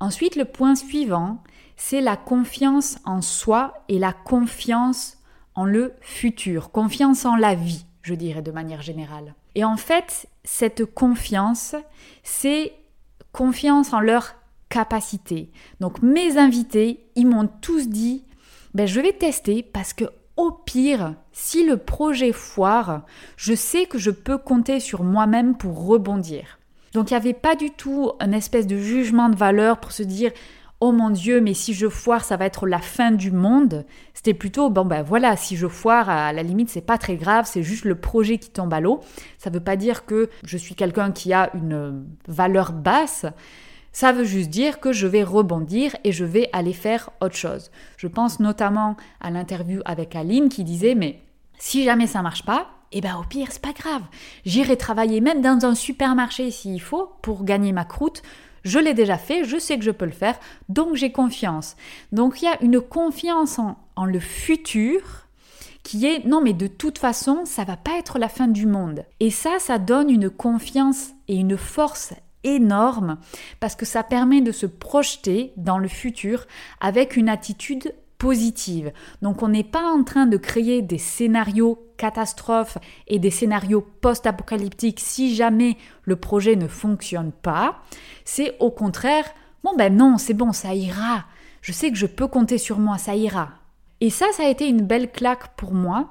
Ensuite, 0.00 0.36
le 0.36 0.46
point 0.46 0.74
suivant, 0.74 1.42
c'est 1.76 2.00
la 2.00 2.16
confiance 2.16 2.98
en 3.04 3.20
soi 3.20 3.74
et 3.88 3.98
la 3.98 4.14
confiance 4.14 5.18
en 5.54 5.64
le 5.64 5.94
futur, 6.00 6.70
confiance 6.70 7.26
en 7.26 7.36
la 7.36 7.54
vie, 7.54 7.84
je 8.02 8.14
dirais 8.14 8.42
de 8.42 8.50
manière 8.50 8.82
générale. 8.82 9.34
Et 9.54 9.64
en 9.64 9.76
fait, 9.76 10.26
cette 10.44 10.86
confiance, 10.86 11.76
c'est 12.22 12.72
confiance 13.32 13.92
en 13.92 14.00
leur 14.00 14.34
capacité. 14.70 15.50
Donc 15.80 16.02
mes 16.02 16.38
invités, 16.38 17.06
ils 17.16 17.26
m'ont 17.26 17.48
tous 17.60 17.88
dit, 17.88 18.24
ben, 18.76 18.86
je 18.86 19.00
vais 19.00 19.14
tester 19.14 19.62
parce 19.62 19.94
que 19.94 20.04
au 20.36 20.50
pire, 20.50 21.14
si 21.32 21.64
le 21.64 21.78
projet 21.78 22.32
foire, 22.32 23.06
je 23.38 23.54
sais 23.54 23.86
que 23.86 23.96
je 23.96 24.10
peux 24.10 24.36
compter 24.36 24.80
sur 24.80 25.02
moi-même 25.02 25.56
pour 25.56 25.86
rebondir. 25.86 26.58
Donc 26.92 27.10
il 27.10 27.14
n'y 27.14 27.16
avait 27.16 27.32
pas 27.32 27.56
du 27.56 27.70
tout 27.70 28.12
un 28.20 28.32
espèce 28.32 28.66
de 28.66 28.76
jugement 28.76 29.30
de 29.30 29.36
valeur 29.36 29.78
pour 29.78 29.92
se 29.92 30.02
dire 30.02 30.30
oh 30.80 30.92
mon 30.92 31.08
Dieu, 31.08 31.40
mais 31.40 31.54
si 31.54 31.72
je 31.72 31.88
foire, 31.88 32.22
ça 32.22 32.36
va 32.36 32.44
être 32.44 32.66
la 32.66 32.80
fin 32.80 33.12
du 33.12 33.30
monde. 33.30 33.86
C'était 34.12 34.34
plutôt, 34.34 34.68
bon 34.68 34.84
ben 34.84 35.02
voilà, 35.02 35.36
si 35.36 35.56
je 35.56 35.68
foire, 35.68 36.10
à 36.10 36.34
la 36.34 36.42
limite, 36.42 36.68
c'est 36.68 36.82
pas 36.82 36.98
très 36.98 37.16
grave, 37.16 37.48
c'est 37.50 37.62
juste 37.62 37.86
le 37.86 37.94
projet 37.94 38.36
qui 38.36 38.50
tombe 38.50 38.74
à 38.74 38.80
l'eau. 38.80 39.00
Ça 39.38 39.48
veut 39.48 39.60
pas 39.60 39.76
dire 39.76 40.04
que 40.04 40.28
je 40.44 40.58
suis 40.58 40.74
quelqu'un 40.74 41.12
qui 41.12 41.32
a 41.32 41.50
une 41.54 42.04
valeur 42.28 42.72
basse. 42.72 43.24
Ça 43.96 44.12
veut 44.12 44.24
juste 44.24 44.50
dire 44.50 44.78
que 44.78 44.92
je 44.92 45.06
vais 45.06 45.22
rebondir 45.22 45.96
et 46.04 46.12
je 46.12 46.26
vais 46.26 46.50
aller 46.52 46.74
faire 46.74 47.08
autre 47.22 47.34
chose. 47.34 47.70
Je 47.96 48.08
pense 48.08 48.40
notamment 48.40 48.94
à 49.22 49.30
l'interview 49.30 49.80
avec 49.86 50.14
Aline 50.14 50.50
qui 50.50 50.64
disait 50.64 50.94
mais 50.94 51.22
si 51.58 51.82
jamais 51.82 52.06
ça 52.06 52.20
marche 52.20 52.44
pas, 52.44 52.66
eh 52.92 53.00
ben 53.00 53.16
au 53.16 53.22
pire 53.22 53.48
c'est 53.50 53.62
pas 53.62 53.72
grave. 53.72 54.02
J'irai 54.44 54.76
travailler 54.76 55.22
même 55.22 55.40
dans 55.40 55.64
un 55.64 55.74
supermarché 55.74 56.50
s'il 56.50 56.82
faut 56.82 57.10
pour 57.22 57.44
gagner 57.44 57.72
ma 57.72 57.86
croûte. 57.86 58.20
Je 58.64 58.78
l'ai 58.78 58.92
déjà 58.92 59.16
fait, 59.16 59.44
je 59.44 59.56
sais 59.56 59.78
que 59.78 59.84
je 59.86 59.92
peux 59.92 60.04
le 60.04 60.10
faire, 60.10 60.38
donc 60.68 60.94
j'ai 60.94 61.10
confiance. 61.10 61.74
Donc 62.12 62.42
il 62.42 62.44
y 62.44 62.48
a 62.48 62.62
une 62.62 62.82
confiance 62.82 63.58
en, 63.58 63.78
en 63.96 64.04
le 64.04 64.20
futur 64.20 65.00
qui 65.84 66.04
est 66.04 66.22
non 66.26 66.42
mais 66.42 66.52
de 66.52 66.66
toute 66.66 66.98
façon 66.98 67.46
ça 67.46 67.64
va 67.64 67.78
pas 67.78 67.96
être 67.98 68.18
la 68.18 68.28
fin 68.28 68.46
du 68.46 68.66
monde. 68.66 69.06
Et 69.20 69.30
ça 69.30 69.58
ça 69.58 69.78
donne 69.78 70.10
une 70.10 70.28
confiance 70.28 71.12
et 71.28 71.36
une 71.36 71.56
force 71.56 72.12
énorme 72.46 73.18
parce 73.60 73.76
que 73.76 73.84
ça 73.84 74.02
permet 74.02 74.40
de 74.40 74.52
se 74.52 74.66
projeter 74.66 75.52
dans 75.56 75.78
le 75.78 75.88
futur 75.88 76.46
avec 76.80 77.16
une 77.16 77.28
attitude 77.28 77.92
positive. 78.18 78.92
Donc 79.22 79.42
on 79.42 79.48
n'est 79.48 79.64
pas 79.64 79.84
en 79.84 80.02
train 80.02 80.26
de 80.26 80.36
créer 80.36 80.82
des 80.82 80.98
scénarios 80.98 81.82
catastrophes 81.96 82.78
et 83.08 83.18
des 83.18 83.30
scénarios 83.30 83.86
post-apocalyptiques 84.00 85.00
si 85.00 85.34
jamais 85.34 85.76
le 86.04 86.16
projet 86.16 86.56
ne 86.56 86.68
fonctionne 86.68 87.32
pas. 87.32 87.82
C'est 88.24 88.56
au 88.60 88.70
contraire, 88.70 89.26
bon 89.64 89.74
ben 89.76 89.94
non, 89.94 90.18
c'est 90.18 90.34
bon, 90.34 90.52
ça 90.52 90.74
ira. 90.74 91.24
Je 91.60 91.72
sais 91.72 91.90
que 91.90 91.96
je 91.96 92.06
peux 92.06 92.28
compter 92.28 92.58
sur 92.58 92.78
moi, 92.78 92.96
ça 92.96 93.16
ira. 93.16 93.50
Et 94.00 94.10
ça, 94.10 94.26
ça 94.32 94.44
a 94.44 94.48
été 94.48 94.68
une 94.68 94.82
belle 94.82 95.10
claque 95.10 95.56
pour 95.56 95.72
moi 95.72 96.10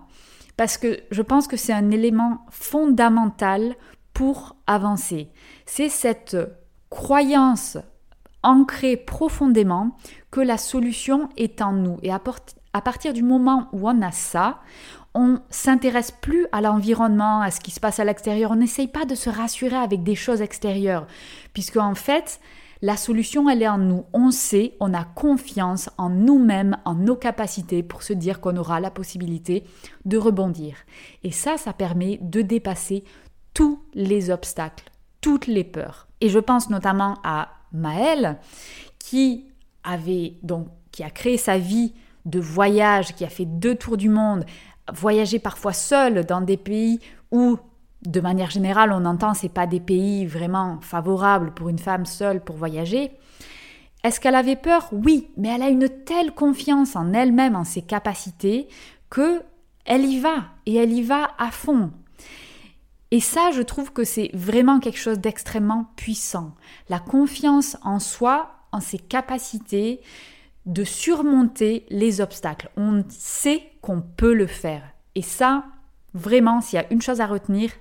parce 0.57 0.77
que 0.77 0.99
je 1.11 1.21
pense 1.21 1.47
que 1.47 1.57
c'est 1.57 1.73
un 1.73 1.91
élément 1.91 2.45
fondamental 2.49 3.75
pour 4.13 4.55
avancer. 4.67 5.29
C'est 5.65 5.89
cette 5.89 6.37
croyance 6.89 7.77
ancrée 8.43 8.95
profondément 8.95 9.97
que 10.31 10.39
la 10.39 10.57
solution 10.57 11.29
est 11.35 11.61
en 11.61 11.73
nous. 11.73 11.97
Et 12.03 12.11
à, 12.11 12.19
partir 12.81 13.13
du 13.13 13.23
moment 13.23 13.67
où 13.73 13.89
on 13.89 14.01
a 14.01 14.11
ça, 14.11 14.59
on 15.13 15.39
s'intéresse 15.49 16.11
plus 16.11 16.45
à 16.51 16.61
l'environnement, 16.61 17.41
à 17.41 17.49
ce 17.49 17.59
qui 17.59 17.71
se 17.71 17.79
passe 17.79 17.99
à 17.99 18.03
l'extérieur. 18.03 18.51
On 18.51 18.57
n'essaye 18.57 18.87
pas 18.87 19.05
de 19.05 19.15
se 19.15 19.29
rassurer 19.29 19.77
avec 19.77 20.03
des 20.03 20.15
choses 20.15 20.41
extérieures, 20.41 21.07
puisque 21.53 21.77
en 21.77 21.95
fait, 21.95 22.39
la 22.81 22.97
solution, 22.97 23.49
elle 23.49 23.63
est 23.63 23.67
en 23.67 23.77
nous. 23.77 24.03
On 24.13 24.29
sait, 24.29 24.75
on 24.79 24.93
a 24.93 25.05
confiance 25.05 25.89
en 25.97 26.09
nous-mêmes, 26.09 26.77
en 26.85 26.93
nos 26.93 27.15
capacités 27.15 27.81
pour 27.81 28.03
se 28.03 28.13
dire 28.13 28.41
qu'on 28.41 28.57
aura 28.57 28.79
la 28.79 28.91
possibilité 28.91 29.63
de 30.03 30.17
rebondir. 30.17 30.75
Et 31.23 31.31
ça, 31.31 31.57
ça 31.57 31.73
permet 31.73 32.19
de 32.21 32.41
dépasser 32.41 33.03
tous 33.53 33.81
les 33.93 34.29
obstacles, 34.29 34.91
toutes 35.25 35.47
les 35.47 35.63
peurs. 35.63 36.07
Et 36.21 36.29
je 36.29 36.37
pense 36.37 36.69
notamment 36.69 37.17
à 37.23 37.49
Maëlle 37.71 38.37
qui 38.99 39.45
avait 39.83 40.33
donc 40.43 40.67
qui 40.91 41.03
a 41.03 41.09
créé 41.09 41.35
sa 41.37 41.57
vie 41.57 41.95
de 42.25 42.39
voyage, 42.39 43.15
qui 43.15 43.25
a 43.25 43.29
fait 43.29 43.45
deux 43.45 43.73
tours 43.73 43.97
du 43.97 44.07
monde, 44.07 44.45
voyager 44.93 45.39
parfois 45.39 45.73
seule 45.73 46.25
dans 46.25 46.41
des 46.41 46.57
pays 46.57 46.99
où 47.31 47.57
de 48.05 48.21
manière 48.21 48.51
générale, 48.51 48.91
on 48.91 49.03
entend 49.03 49.33
c'est 49.33 49.49
pas 49.49 49.65
des 49.65 49.79
pays 49.79 50.27
vraiment 50.27 50.77
favorables 50.81 51.55
pour 51.55 51.69
une 51.69 51.79
femme 51.79 52.05
seule 52.05 52.39
pour 52.39 52.57
voyager. 52.57 53.09
Est-ce 54.03 54.19
qu'elle 54.19 54.35
avait 54.35 54.55
peur? 54.55 54.87
Oui, 54.91 55.31
mais 55.37 55.47
elle 55.47 55.63
a 55.63 55.69
une 55.69 55.89
telle 55.89 56.33
confiance 56.33 56.95
en 56.95 57.13
elle-même, 57.13 57.55
en 57.55 57.63
ses 57.63 57.81
capacités, 57.81 58.67
que 59.09 59.41
elle 59.85 60.05
y 60.05 60.19
va 60.19 60.43
et 60.67 60.75
elle 60.75 60.93
y 60.93 61.01
va 61.01 61.31
à 61.39 61.49
fond. 61.49 61.89
Et 63.15 63.21
ça, 63.21 63.51
je 63.51 63.61
trouve 63.61 63.93
que 63.93 64.03
c'est 64.03 64.29
vraiment 64.33 64.81
quelque 64.81 64.99
chose 64.99 65.19
d'extrêmement 65.19 65.85
puissant. 65.95 66.53
La 66.89 66.99
confiance 66.99 67.77
en 67.81 67.99
soi, 67.99 68.51
en 68.73 68.81
ses 68.81 68.99
capacités 68.99 70.01
de 70.65 70.83
surmonter 70.83 71.85
les 71.89 72.19
obstacles. 72.19 72.69
On 72.75 73.05
sait 73.07 73.71
qu'on 73.79 74.01
peut 74.01 74.33
le 74.33 74.47
faire. 74.47 74.83
Et 75.15 75.21
ça, 75.21 75.63
vraiment, 76.13 76.59
s'il 76.59 76.75
y 76.75 76.81
a 76.81 76.91
une 76.91 77.01
chose 77.01 77.21
à 77.21 77.25
retenir, 77.25 77.71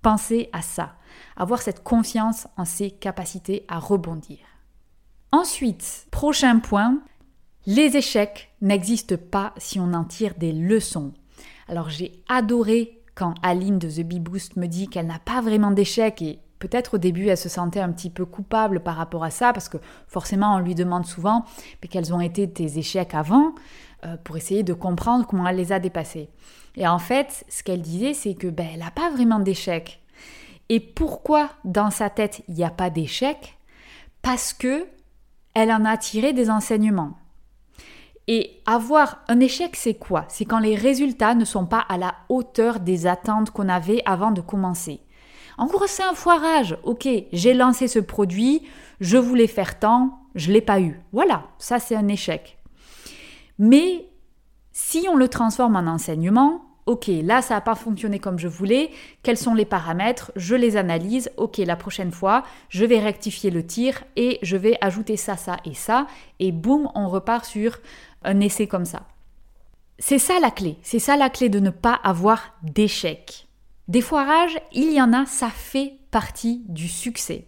pensez 0.00 0.48
à 0.52 0.62
ça. 0.62 0.94
Avoir 1.36 1.60
cette 1.60 1.82
confiance 1.82 2.46
en 2.56 2.64
ses 2.64 2.92
capacités 2.92 3.64
à 3.66 3.80
rebondir. 3.80 4.38
Ensuite, 5.32 6.06
prochain 6.12 6.60
point, 6.60 7.00
les 7.66 7.96
échecs 7.96 8.54
n'existent 8.60 9.16
pas 9.16 9.54
si 9.56 9.80
on 9.80 9.92
en 9.92 10.04
tire 10.04 10.34
des 10.38 10.52
leçons. 10.52 11.14
Alors 11.66 11.90
j'ai 11.90 12.22
adoré 12.28 12.97
quand 13.18 13.34
Aline 13.42 13.80
de 13.80 13.90
The 13.90 14.06
Bee 14.06 14.20
Boost 14.20 14.56
me 14.56 14.66
dit 14.66 14.86
qu'elle 14.86 15.08
n'a 15.08 15.18
pas 15.18 15.40
vraiment 15.40 15.72
d'échec 15.72 16.22
et 16.22 16.38
peut-être 16.60 16.94
au 16.94 16.98
début 16.98 17.26
elle 17.26 17.36
se 17.36 17.48
sentait 17.48 17.80
un 17.80 17.90
petit 17.90 18.10
peu 18.10 18.24
coupable 18.24 18.78
par 18.78 18.94
rapport 18.94 19.24
à 19.24 19.30
ça 19.30 19.52
parce 19.52 19.68
que 19.68 19.78
forcément 20.06 20.54
on 20.54 20.60
lui 20.60 20.76
demande 20.76 21.04
souvent 21.04 21.44
quels 21.90 22.14
ont 22.14 22.20
été 22.20 22.48
tes 22.48 22.78
échecs 22.78 23.14
avant 23.14 23.54
euh, 24.06 24.16
pour 24.22 24.36
essayer 24.36 24.62
de 24.62 24.72
comprendre 24.72 25.26
comment 25.26 25.48
elle 25.48 25.56
les 25.56 25.72
a 25.72 25.80
dépassés. 25.80 26.28
Et 26.76 26.86
en 26.86 27.00
fait, 27.00 27.44
ce 27.48 27.64
qu'elle 27.64 27.82
disait, 27.82 28.14
c'est 28.14 28.34
que 28.34 28.46
ben, 28.46 28.68
elle 28.72 28.78
n'a 28.78 28.92
pas 28.92 29.10
vraiment 29.10 29.40
d'échec. 29.40 30.00
Et 30.68 30.78
pourquoi 30.78 31.50
dans 31.64 31.90
sa 31.90 32.10
tête 32.10 32.42
il 32.46 32.54
n'y 32.54 32.62
a 32.62 32.70
pas 32.70 32.90
d'échec? 32.90 33.58
Parce 34.22 34.52
que 34.52 34.86
elle 35.54 35.72
en 35.72 35.84
a 35.84 35.96
tiré 35.96 36.32
des 36.32 36.50
enseignements. 36.50 37.18
Et 38.30 38.60
avoir 38.66 39.22
un 39.28 39.40
échec, 39.40 39.74
c'est 39.74 39.94
quoi? 39.94 40.26
C'est 40.28 40.44
quand 40.44 40.58
les 40.58 40.76
résultats 40.76 41.34
ne 41.34 41.46
sont 41.46 41.66
pas 41.66 41.84
à 41.88 41.96
la 41.96 42.14
hauteur 42.28 42.78
des 42.78 43.06
attentes 43.06 43.50
qu'on 43.50 43.68
avait 43.68 44.02
avant 44.04 44.30
de 44.30 44.42
commencer. 44.42 45.00
En 45.56 45.66
gros, 45.66 45.86
c'est 45.86 46.04
un 46.04 46.14
foirage. 46.14 46.76
Ok, 46.84 47.08
j'ai 47.32 47.54
lancé 47.54 47.88
ce 47.88 47.98
produit, 47.98 48.62
je 49.00 49.16
voulais 49.16 49.46
faire 49.46 49.78
tant, 49.78 50.20
je 50.34 50.52
l'ai 50.52 50.60
pas 50.60 50.78
eu. 50.78 51.00
Voilà, 51.12 51.44
ça 51.58 51.78
c'est 51.78 51.96
un 51.96 52.06
échec. 52.06 52.58
Mais 53.58 54.06
si 54.72 55.06
on 55.10 55.16
le 55.16 55.28
transforme 55.28 55.74
en 55.74 55.90
enseignement, 55.90 56.62
ok, 56.86 57.10
là 57.22 57.42
ça 57.42 57.54
n'a 57.54 57.60
pas 57.60 57.74
fonctionné 57.74 58.18
comme 58.18 58.38
je 58.38 58.46
voulais, 58.46 58.90
quels 59.22 59.36
sont 59.36 59.54
les 59.54 59.64
paramètres, 59.64 60.32
je 60.36 60.54
les 60.54 60.76
analyse, 60.76 61.30
ok, 61.36 61.58
la 61.58 61.76
prochaine 61.76 62.12
fois, 62.12 62.44
je 62.68 62.84
vais 62.84 63.00
rectifier 63.00 63.50
le 63.50 63.66
tir 63.66 64.04
et 64.16 64.38
je 64.42 64.56
vais 64.56 64.78
ajouter 64.80 65.16
ça, 65.16 65.36
ça 65.36 65.56
et 65.64 65.74
ça, 65.74 66.06
et 66.38 66.52
boum, 66.52 66.88
on 66.94 67.08
repart 67.08 67.44
sur 67.44 67.78
un 68.22 68.40
essai 68.40 68.66
comme 68.66 68.84
ça. 68.84 69.06
C'est 69.98 70.18
ça 70.18 70.38
la 70.40 70.50
clé, 70.50 70.78
c'est 70.82 70.98
ça 70.98 71.16
la 71.16 71.30
clé 71.30 71.48
de 71.48 71.60
ne 71.60 71.70
pas 71.70 71.94
avoir 72.04 72.54
d'échec. 72.62 73.48
Des 73.88 74.00
foirages, 74.00 74.58
il 74.72 74.92
y 74.92 75.00
en 75.00 75.12
a, 75.12 75.26
ça 75.26 75.50
fait 75.50 75.94
partie 76.10 76.62
du 76.68 76.88
succès. 76.88 77.46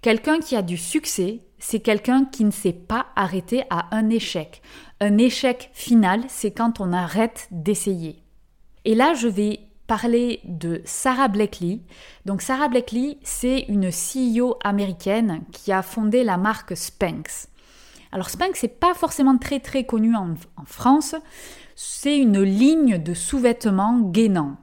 Quelqu'un 0.00 0.40
qui 0.40 0.56
a 0.56 0.62
du 0.62 0.76
succès, 0.76 1.40
c'est 1.58 1.80
quelqu'un 1.80 2.24
qui 2.24 2.44
ne 2.44 2.50
s'est 2.50 2.72
pas 2.72 3.06
arrêté 3.14 3.64
à 3.70 3.94
un 3.94 4.08
échec. 4.08 4.62
Un 5.00 5.18
échec 5.18 5.70
final, 5.72 6.22
c'est 6.28 6.50
quand 6.50 6.80
on 6.80 6.92
arrête 6.92 7.48
d'essayer. 7.50 8.22
Et 8.84 8.94
là, 8.94 9.14
je 9.14 9.28
vais 9.28 9.60
parler 9.86 10.40
de 10.44 10.80
Sarah 10.84 11.28
Blakely. 11.28 11.82
Donc 12.24 12.42
Sarah 12.42 12.68
Blakely, 12.68 13.18
c'est 13.22 13.66
une 13.68 13.90
CEO 13.90 14.56
américaine 14.64 15.42
qui 15.52 15.70
a 15.70 15.82
fondé 15.82 16.24
la 16.24 16.36
marque 16.36 16.76
Spanx. 16.76 17.48
Alors 18.12 18.28
Spanx, 18.28 18.58
c'est 18.58 18.68
pas 18.68 18.94
forcément 18.94 19.38
très 19.38 19.58
très 19.58 19.84
connu 19.84 20.14
en, 20.14 20.34
France. 20.66 21.14
C'est 21.74 22.18
une 22.18 22.42
ligne 22.42 22.98
de 22.98 23.14
sous-vêtements 23.14 24.00
gainants. 24.00 24.56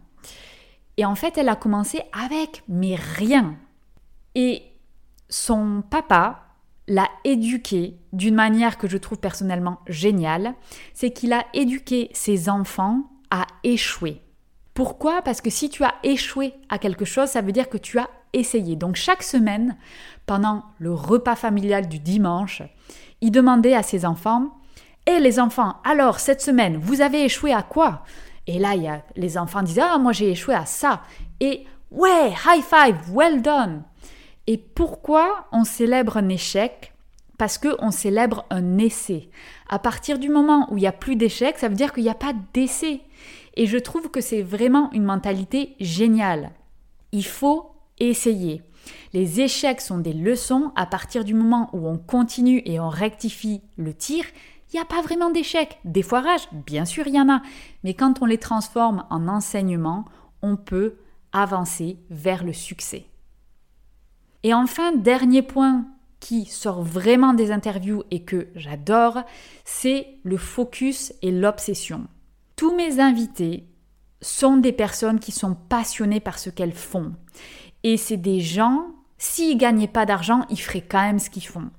Et 0.98 1.06
en 1.06 1.15
fait, 1.15 1.38
elle 1.38 1.50
a 1.50 1.56
commencé 1.56 2.01
avec 2.13 2.63
mais 2.68 2.96
rien. 2.96 3.56
Et 4.36 4.62
son 5.29 5.82
papa 5.89 6.46
l'a 6.88 7.10
éduquée 7.24 7.98
d'une 8.13 8.36
manière 8.36 8.77
que 8.77 8.88
je 8.88 8.98
trouve 8.98 9.20
personnellement 9.20 9.79
géniale, 9.88 10.56
c'est 10.94 11.12
qu'il 11.12 11.34
a 11.34 11.46
éduqué 11.53 12.10
ses 12.13 12.50
enfants 12.50 13.03
à 13.32 13.46
échouer. 13.63 14.22
Pourquoi? 14.74 15.22
Parce 15.22 15.41
que 15.41 15.50
si 15.50 15.70
tu 15.70 15.84
as 15.84 15.96
échoué 16.03 16.53
à 16.70 16.79
quelque 16.79 17.06
chose, 17.06 17.29
ça 17.29 17.41
veut 17.41 17.51
dire 17.51 17.70
que 17.70 17.77
tu 17.77 18.00
as 18.00 18.10
essayé. 18.33 18.75
Donc 18.75 18.95
chaque 18.95 19.24
semaine, 19.24 19.77
pendant 20.25 20.63
le 20.79 20.93
repas 20.93 21.36
familial 21.36 21.88
du 21.88 22.00
dimanche, 22.00 22.62
il 23.21 23.31
demandait 23.31 23.75
à 23.75 23.83
ses 23.83 24.05
enfants 24.05 24.57
Eh 25.07 25.19
les 25.19 25.39
enfants, 25.39 25.75
alors 25.83 26.19
cette 26.19 26.41
semaine, 26.41 26.77
vous 26.77 27.01
avez 27.01 27.24
échoué 27.24 27.53
à 27.53 27.63
quoi? 27.63 28.03
Et 28.48 28.59
là, 28.59 28.75
y 28.75 28.88
a, 28.88 29.03
les 29.15 29.38
enfants 29.38 29.62
disaient 29.62 29.81
Ah, 29.83 29.98
moi 29.98 30.12
j'ai 30.12 30.31
échoué 30.31 30.55
à 30.55 30.65
ça. 30.65 31.01
Et 31.39 31.65
ouais, 31.91 32.29
high 32.45 32.63
five, 32.63 32.98
well 33.12 33.41
done. 33.41 33.83
Et 34.48 34.57
pourquoi 34.57 35.48
on 35.51 35.63
célèbre 35.63 36.17
un 36.17 36.29
échec? 36.29 36.93
Parce 37.38 37.57
qu'on 37.57 37.91
célèbre 37.91 38.45
un 38.50 38.77
essai. 38.77 39.29
À 39.69 39.79
partir 39.79 40.19
du 40.19 40.29
moment 40.29 40.67
où 40.71 40.77
il 40.77 40.81
n'y 40.81 40.88
a 40.88 40.91
plus 40.91 41.15
d'échecs, 41.15 41.57
ça 41.57 41.69
veut 41.69 41.75
dire 41.75 41.93
qu'il 41.93 42.03
n'y 42.03 42.09
a 42.09 42.15
pas 42.15 42.33
d'essai. 42.53 43.01
Et 43.55 43.65
je 43.65 43.77
trouve 43.77 44.09
que 44.09 44.21
c'est 44.21 44.41
vraiment 44.41 44.91
une 44.91 45.03
mentalité 45.03 45.75
géniale. 45.79 46.51
Il 47.12 47.25
faut 47.25 47.71
essayer. 48.00 48.62
Les 49.13 49.41
échecs 49.41 49.82
sont 49.82 49.98
des 49.98 50.13
leçons. 50.13 50.72
À 50.75 50.86
partir 50.86 51.24
du 51.24 51.34
moment 51.34 51.70
où 51.74 51.88
on 51.88 51.98
continue 51.98 52.62
et 52.65 52.79
on 52.79 52.89
rectifie 52.89 53.62
le 53.77 53.94
tir, 53.94 54.25
il 54.72 54.75
n'y 54.75 54.82
a 54.82 54.86
pas 54.86 55.01
vraiment 55.01 55.32
d'échecs. 55.32 55.79
Des 55.84 56.03
foirages, 56.03 56.48
bien 56.65 56.86
sûr, 56.86 57.08
il 57.08 57.15
y 57.15 57.22
en 57.22 57.29
a. 57.29 57.41
Mais 57.84 57.94
quand 57.94 58.22
on 58.22 58.25
les 58.25 58.38
transforme 58.38 59.06
en 59.10 59.27
enseignement, 59.27 60.06
on 60.41 60.56
peut 60.56 60.96
avancer 61.32 61.98
vers 62.10 62.44
le 62.44 62.53
succès. 62.53 63.06
Et 64.44 64.53
enfin, 64.53 64.94
dernier 64.94 65.41
point 65.41 65.86
qui 66.20 66.46
sort 66.46 66.84
vraiment 66.84 67.34
des 67.34 67.51
interviews 67.51 68.03
et 68.12 68.24
que 68.24 68.48
j'adore, 68.56 69.20
c'est 69.65 70.08
le 70.24 70.38
focus 70.38 71.13
et 71.22 71.32
l'obsession. 71.32 72.08
Tous 72.56 72.75
mes 72.75 73.00
invités 73.00 73.65
sont 74.22 74.58
des 74.58 74.74
personnes 74.74 75.20
qui 75.20 75.32
sont 75.32 75.56
passionnées 75.56 76.20
par 76.20 76.39
ce 76.39 76.50
qu'elles 76.50 76.74
font. 76.74 77.13
Et 77.83 77.98
c'est 77.98 78.17
des 78.17 78.41
gens, 78.41 78.88
s'ils 79.17 79.57
gagnaient 79.57 79.88
pas 79.88 80.05
d'argent, 80.05 80.45
ils 80.50 80.59
feraient 80.59 80.86
quand 80.88 81.01
même 81.01 81.19
ce 81.19 81.29
qu'ils 81.29 81.45
font. 81.45 81.69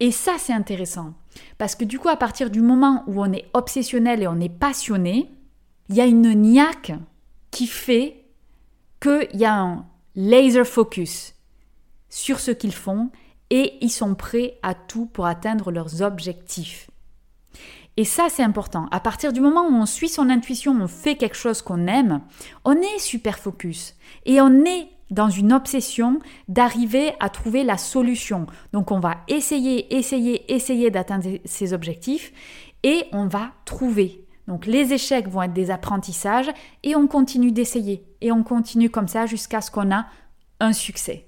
Et 0.00 0.10
ça, 0.10 0.34
c'est 0.38 0.52
intéressant. 0.52 1.14
Parce 1.58 1.74
que 1.74 1.84
du 1.84 1.98
coup, 1.98 2.08
à 2.08 2.16
partir 2.16 2.50
du 2.50 2.60
moment 2.60 3.04
où 3.06 3.22
on 3.22 3.32
est 3.32 3.48
obsessionnel 3.54 4.22
et 4.22 4.26
on 4.26 4.40
est 4.40 4.48
passionné, 4.48 5.30
il 5.88 5.96
y 5.96 6.00
a 6.00 6.06
une 6.06 6.32
niaque 6.34 6.92
qui 7.50 7.66
fait 7.66 8.24
qu'il 9.00 9.28
y 9.34 9.44
a 9.44 9.60
un 9.60 9.86
laser 10.14 10.66
focus 10.66 11.34
sur 12.08 12.40
ce 12.40 12.50
qu'ils 12.50 12.74
font 12.74 13.10
et 13.50 13.78
ils 13.80 13.90
sont 13.90 14.14
prêts 14.14 14.58
à 14.62 14.74
tout 14.74 15.06
pour 15.06 15.26
atteindre 15.26 15.70
leurs 15.70 16.02
objectifs. 16.02 16.88
Et 17.96 18.04
ça, 18.04 18.28
c'est 18.30 18.42
important. 18.42 18.86
À 18.90 19.00
partir 19.00 19.32
du 19.32 19.40
moment 19.40 19.66
où 19.66 19.74
on 19.74 19.86
suit 19.86 20.08
son 20.08 20.30
intuition, 20.30 20.72
on 20.80 20.88
fait 20.88 21.16
quelque 21.16 21.36
chose 21.36 21.60
qu'on 21.60 21.86
aime, 21.86 22.22
on 22.64 22.74
est 22.74 22.98
super 22.98 23.38
focus 23.38 23.94
et 24.24 24.40
on 24.40 24.64
est 24.64 24.88
dans 25.12 25.28
une 25.28 25.52
obsession 25.52 26.18
d'arriver 26.48 27.12
à 27.20 27.28
trouver 27.28 27.64
la 27.64 27.76
solution. 27.76 28.46
Donc 28.72 28.90
on 28.90 28.98
va 28.98 29.18
essayer, 29.28 29.94
essayer, 29.94 30.52
essayer 30.52 30.90
d'atteindre 30.90 31.38
ses 31.44 31.74
objectifs 31.74 32.32
et 32.82 33.04
on 33.12 33.26
va 33.26 33.52
trouver. 33.66 34.24
Donc 34.48 34.66
les 34.66 34.92
échecs 34.92 35.28
vont 35.28 35.42
être 35.42 35.52
des 35.52 35.70
apprentissages 35.70 36.50
et 36.82 36.96
on 36.96 37.06
continue 37.06 37.52
d'essayer 37.52 38.04
et 38.22 38.32
on 38.32 38.42
continue 38.42 38.90
comme 38.90 39.06
ça 39.06 39.26
jusqu'à 39.26 39.60
ce 39.60 39.70
qu'on 39.70 39.92
a 39.92 40.06
un 40.60 40.72
succès. 40.72 41.26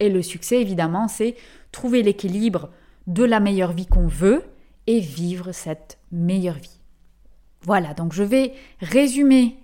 Et 0.00 0.10
le 0.10 0.22
succès, 0.22 0.60
évidemment, 0.60 1.08
c'est 1.08 1.34
trouver 1.72 2.02
l'équilibre 2.02 2.70
de 3.06 3.24
la 3.24 3.40
meilleure 3.40 3.72
vie 3.72 3.86
qu'on 3.86 4.06
veut 4.06 4.44
et 4.86 5.00
vivre 5.00 5.52
cette 5.52 5.98
meilleure 6.12 6.58
vie. 6.58 6.78
Voilà, 7.62 7.94
donc 7.94 8.12
je 8.12 8.22
vais 8.22 8.52
résumer 8.80 9.56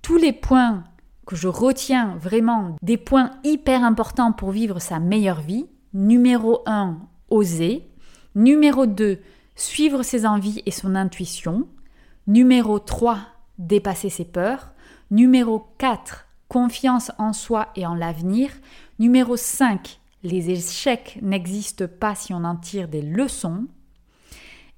tous 0.00 0.16
les 0.16 0.32
points 0.32 0.84
que 1.26 1.36
je 1.36 1.48
retiens 1.48 2.16
vraiment 2.16 2.76
des 2.82 2.96
points 2.96 3.30
hyper 3.44 3.84
importants 3.84 4.32
pour 4.32 4.50
vivre 4.50 4.80
sa 4.80 4.98
meilleure 4.98 5.40
vie. 5.40 5.66
Numéro 5.94 6.62
1, 6.66 6.98
oser. 7.30 7.88
Numéro 8.34 8.86
2, 8.86 9.20
suivre 9.54 10.02
ses 10.02 10.26
envies 10.26 10.62
et 10.66 10.70
son 10.70 10.94
intuition. 10.94 11.68
Numéro 12.26 12.78
3, 12.78 13.18
dépasser 13.58 14.08
ses 14.08 14.24
peurs. 14.24 14.72
Numéro 15.10 15.66
4, 15.78 16.26
confiance 16.48 17.12
en 17.18 17.32
soi 17.32 17.68
et 17.76 17.86
en 17.86 17.94
l'avenir. 17.94 18.50
Numéro 18.98 19.36
5, 19.36 20.00
les 20.22 20.50
échecs 20.50 21.18
n'existent 21.22 21.86
pas 21.86 22.14
si 22.14 22.32
on 22.32 22.44
en 22.44 22.56
tire 22.56 22.88
des 22.88 23.02
leçons. 23.02 23.66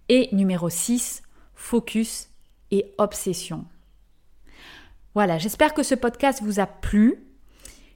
Et 0.08 0.28
numéro 0.32 0.68
6, 0.68 1.22
focus 1.54 2.28
et 2.70 2.92
obsession. 2.98 3.64
Voilà, 5.14 5.38
j'espère 5.38 5.74
que 5.74 5.84
ce 5.84 5.94
podcast 5.94 6.42
vous 6.42 6.58
a 6.58 6.66
plu. 6.66 7.14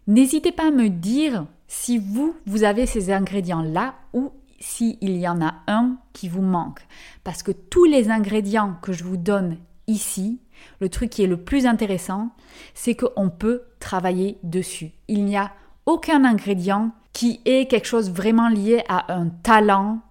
N'hésitez 0.06 0.52
pas 0.52 0.68
à 0.68 0.70
me 0.70 0.88
dire 0.88 1.46
si 1.66 1.98
vous, 1.98 2.36
vous 2.46 2.62
avez 2.62 2.86
ces 2.86 3.10
ingrédients-là 3.10 3.96
ou 4.12 4.30
s'il 4.60 4.96
y 5.02 5.26
en 5.26 5.42
a 5.42 5.56
un 5.66 5.96
qui 6.12 6.28
vous 6.28 6.42
manque. 6.42 6.86
Parce 7.24 7.42
que 7.42 7.50
tous 7.50 7.86
les 7.86 8.10
ingrédients 8.10 8.76
que 8.82 8.92
je 8.92 9.02
vous 9.02 9.16
donne 9.16 9.58
ici, 9.88 10.38
le 10.80 10.88
truc 10.88 11.10
qui 11.10 11.24
est 11.24 11.28
le 11.28 11.42
plus 11.42 11.66
intéressant, 11.66 12.30
c'est 12.72 12.94
qu'on 12.94 13.30
peut 13.30 13.62
travailler 13.80 14.38
dessus. 14.44 14.92
Il 15.08 15.24
n'y 15.24 15.36
a 15.36 15.50
aucun 15.86 16.24
ingrédient 16.24 16.92
qui 17.12 17.40
est 17.44 17.68
quelque 17.68 17.86
chose 17.86 18.12
vraiment 18.12 18.48
lié 18.48 18.84
à 18.88 19.12
un 19.12 19.28
talent 19.28 20.02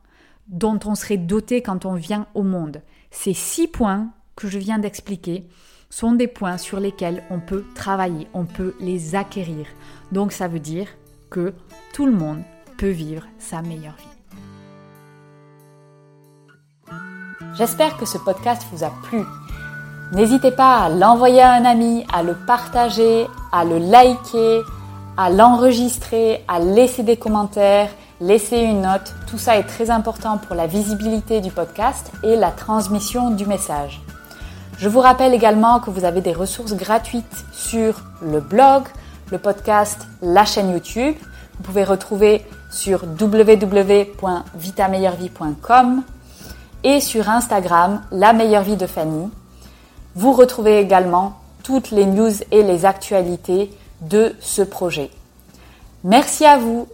dont 0.50 0.80
on 0.84 0.96
serait 0.96 1.18
doté 1.18 1.62
quand 1.62 1.86
on 1.86 1.94
vient 1.94 2.28
au 2.34 2.44
monde. 2.44 2.82
Ces 3.12 3.34
six 3.34 3.68
points 3.68 4.10
que 4.36 4.50
je 4.50 4.60
viens 4.60 4.80
d'expliquer 4.80 5.48
sont 5.90 6.14
des 6.14 6.28
points 6.28 6.58
sur 6.58 6.80
lesquels 6.80 7.24
on 7.30 7.40
peut 7.40 7.66
travailler, 7.76 8.28
on 8.34 8.46
peut 8.46 8.76
les 8.80 9.16
acquérir. 9.16 9.66
Donc 10.12 10.32
ça 10.32 10.48
veut 10.48 10.60
dire 10.60 10.88
que 11.30 11.54
tout 11.94 12.06
le 12.06 12.12
monde 12.12 12.42
peut 12.78 12.90
vivre 12.90 13.24
sa 13.40 13.62
meilleure 13.62 13.96
vie. 13.98 14.18
J'espère 17.58 17.98
que 17.98 18.06
ce 18.06 18.18
podcast 18.18 18.64
vous 18.72 18.84
a 18.84 18.92
plu. 19.04 19.24
N'hésitez 20.14 20.52
pas 20.52 20.84
à 20.84 20.90
l'envoyer 20.90 21.42
à 21.42 21.54
un 21.54 21.66
ami, 21.66 22.06
à 22.14 22.24
le 22.24 22.36
partager, 22.46 23.26
à 23.52 23.66
le 23.66 23.80
liker, 23.80 24.62
à 25.18 25.30
l'enregistrer, 25.32 26.46
à 26.48 26.60
laisser 26.60 27.04
des 27.04 27.18
commentaires, 27.18 27.90
laisser 28.22 28.60
une 28.60 28.82
note. 28.82 29.14
Tout 29.28 29.40
ça 29.40 29.58
est 29.58 29.64
très 29.64 29.90
important 29.90 30.38
pour 30.38 30.56
la 30.56 30.68
visibilité 30.68 31.42
du 31.42 31.52
podcast 31.52 32.12
et 32.24 32.36
la 32.36 32.52
transmission 32.52 33.32
du 33.32 33.46
message. 33.46 34.02
Je 34.78 34.90
vous 34.90 35.00
rappelle 35.00 35.34
également 35.34 35.80
que 35.80 35.90
vous 35.90 36.06
avez 36.06 36.22
des 36.22 36.34
ressources 36.34 36.76
gratuites 36.76 37.46
sur 37.52 38.04
le 38.22 38.40
blog, 38.40 38.84
le 39.32 39.40
podcast, 39.40 40.08
la 40.22 40.46
chaîne 40.46 40.70
YouTube. 40.70 41.16
Vous 41.58 41.64
pouvez 41.64 41.84
retrouver 41.84 42.46
sur 42.70 43.04
www.vitameilleurvie.com 43.20 46.04
et 46.84 47.02
sur 47.02 47.28
Instagram, 47.28 48.04
la 48.12 48.34
meilleure 48.34 48.62
vie 48.62 48.78
de 48.78 48.86
Fanny. 48.86 49.32
Vous 50.14 50.34
retrouvez 50.34 50.78
également 50.78 51.40
toutes 51.64 51.90
les 51.90 52.06
news 52.06 52.34
et 52.52 52.62
les 52.62 52.86
actualités 52.86 53.72
de 54.02 54.36
ce 54.40 54.62
projet. 54.62 55.10
Merci 56.04 56.46
à 56.46 56.60
vous 56.60 56.88